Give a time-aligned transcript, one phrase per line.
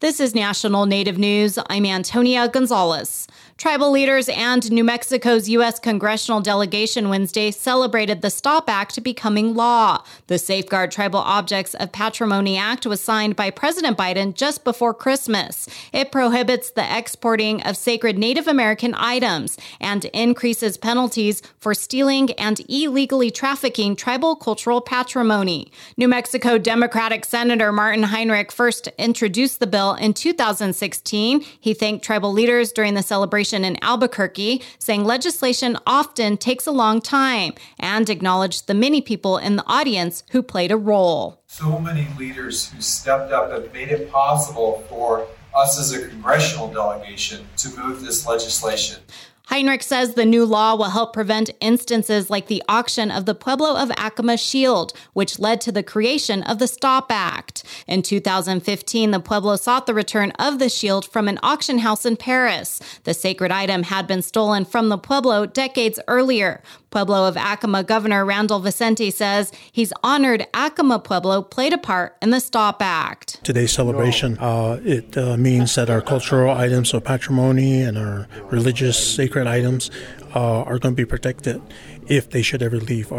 [0.00, 1.58] This is National Native News.
[1.68, 3.26] I'm Antonia Gonzales.
[3.56, 5.80] Tribal leaders and New Mexico's U.S.
[5.80, 10.04] congressional delegation Wednesday celebrated the STOP Act becoming law.
[10.28, 15.68] The Safeguard Tribal Objects of Patrimony Act was signed by President Biden just before Christmas.
[15.92, 22.60] It prohibits the exporting of sacred Native American items and increases penalties for stealing and
[22.68, 25.72] illegally trafficking tribal cultural patrimony.
[25.96, 31.40] New Mexico Democratic Senator Martin Heinrich first introduced the bill in 2016.
[31.60, 37.00] He thanked tribal leaders during the celebration in Albuquerque, saying legislation often takes a long
[37.00, 41.42] time, and acknowledged the many people in the audience who played a role.
[41.46, 46.72] So many leaders who stepped up and made it possible for us as a congressional
[46.72, 49.00] delegation to move this legislation.
[49.48, 53.76] Heinrich says the new law will help prevent instances like the auction of the Pueblo
[53.76, 57.64] of Acoma shield, which led to the creation of the STOP Act.
[57.86, 62.18] In 2015, the Pueblo sought the return of the shield from an auction house in
[62.18, 62.78] Paris.
[63.04, 66.62] The sacred item had been stolen from the Pueblo decades earlier.
[66.90, 72.30] Pueblo of Acoma Governor Randall Vicente says he's honored Acoma Pueblo played a part in
[72.30, 73.40] the STOP Act.
[73.44, 78.96] Today's celebration, uh, it uh, means that our cultural items of patrimony and our religious
[79.16, 79.90] sacred items
[80.34, 81.60] uh, are going to be protected
[82.08, 83.16] if they should ever leave our